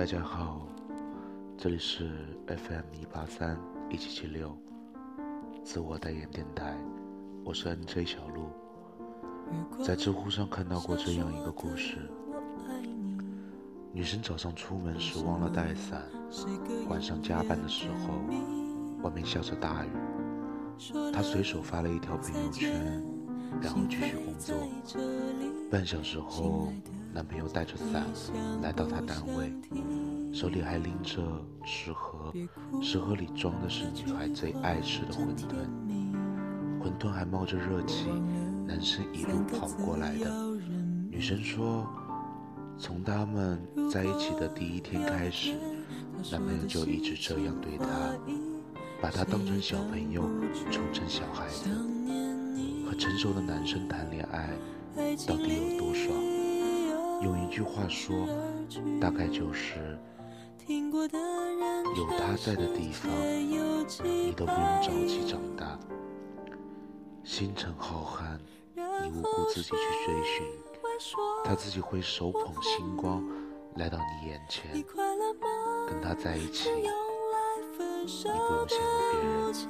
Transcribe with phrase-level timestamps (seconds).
[0.00, 0.66] 大家好，
[1.58, 2.10] 这里是
[2.46, 3.60] FM 一八三
[3.90, 4.56] 一七七六
[5.62, 6.74] 自我代言电台，
[7.44, 8.48] 我是 NJ 小鹿。
[9.84, 11.98] 在知乎上看到过这样一个故事：
[13.92, 16.02] 女生早上出门时忘了带伞，
[16.88, 18.14] 晚上加班的时候，
[19.02, 19.90] 外面下着大雨，
[21.12, 23.04] 她随手发了一条朋友圈，
[23.60, 24.56] 然后继续工作。
[25.70, 26.72] 半小时后。
[27.12, 28.06] 男朋友带着伞
[28.62, 29.52] 来到她单位，
[30.32, 31.20] 手里还拎着
[31.64, 32.32] 食盒，
[32.80, 35.66] 食盒里装的是女孩最爱吃的馄饨，
[36.80, 38.06] 馄饨还冒着热气。
[38.66, 40.30] 男生一路跑过来的，
[41.10, 41.84] 女生说，
[42.78, 45.54] 从他们在一起的第一天开始，
[46.30, 47.86] 男朋友就一直这样对她，
[49.02, 50.22] 把她当成小朋友，
[50.70, 51.68] 宠成小孩子。
[52.86, 54.50] 和成熟的男生谈恋爱，
[55.26, 56.14] 到底有多爽？
[57.20, 58.26] 有一句话说，
[59.00, 59.98] 大概就是
[60.66, 63.10] 有他在的地方，
[64.02, 65.78] 你都不用着急长大。
[67.22, 68.38] 星辰浩瀚，
[68.74, 70.46] 你无故自己去追寻，
[71.44, 73.22] 他自己会手捧星光
[73.76, 74.82] 来到你眼前。
[75.86, 76.88] 跟他在一起，你
[77.76, 79.60] 不用羡慕别人。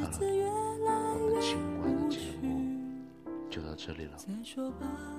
[0.00, 0.63] 好了，
[3.74, 4.12] 到这里了，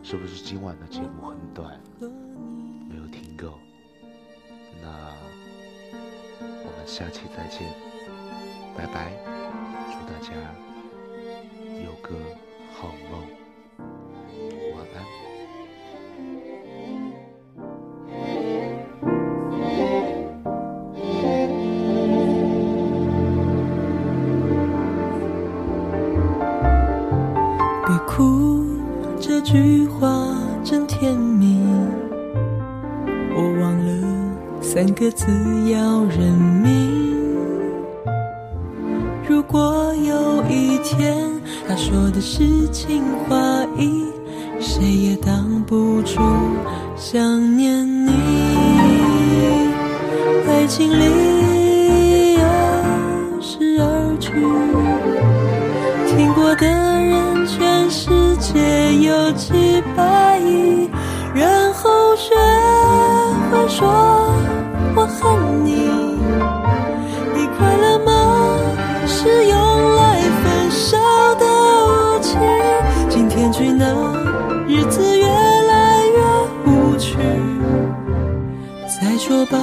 [0.02, 3.60] 是不是今晚的节目很短，没有听够？
[4.82, 5.14] 那
[6.40, 7.74] 我们下期再见，
[8.78, 9.12] 拜拜，
[9.92, 10.32] 祝大家
[11.84, 12.16] 有个
[12.74, 13.45] 好梦。
[28.16, 28.64] 哭，
[29.20, 30.08] 这句话
[30.64, 31.60] 真甜蜜。
[33.36, 35.26] 我忘了三个字
[35.70, 36.32] 要认
[36.64, 37.04] 命。
[39.28, 41.18] 如果有一天
[41.68, 43.36] 他说的是情话
[43.78, 44.06] 意，
[44.62, 46.22] 谁也挡不住
[46.96, 47.22] 想
[47.58, 48.12] 念你。
[50.48, 51.35] 爱情里
[56.16, 58.10] 听过的人全世。
[58.38, 60.90] 界有几百亿，
[61.34, 62.36] 然后学
[63.50, 63.88] 会说
[64.96, 65.72] 我恨你。
[67.34, 68.12] 你快乐吗？
[69.08, 70.96] 是用来分手
[71.40, 71.44] 的
[71.88, 72.38] 武器。
[73.10, 73.86] 今天去哪？
[74.68, 76.18] 日子越来越
[76.72, 77.18] 无趣。
[78.86, 79.58] 再说吧，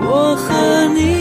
[0.00, 0.44] 我和
[0.92, 1.15] 你，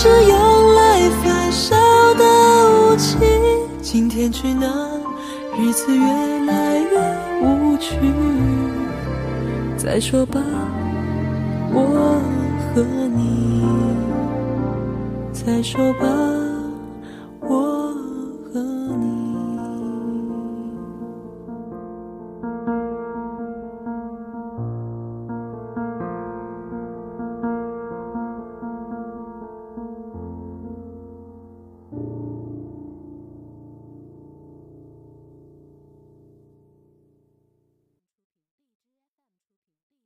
[0.00, 1.74] 是用来分手
[2.14, 2.24] 的
[2.92, 3.18] 武器。
[3.82, 4.64] 今天去哪？
[5.58, 6.06] 日子越
[6.46, 6.96] 来越
[7.42, 7.96] 无趣。
[9.76, 10.40] 再说吧，
[11.74, 12.22] 我
[12.72, 12.80] 和
[13.16, 13.66] 你。
[15.32, 16.37] 再说吧。